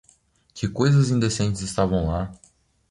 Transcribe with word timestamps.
Que 0.55 0.67
coisas 0.67 1.11
indecentes 1.11 1.61
estavam 1.61 2.07
lá! 2.07 2.31